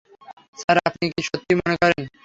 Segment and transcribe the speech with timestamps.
[0.57, 2.03] Sir, আপনি কি সত্যিই মনে করেন?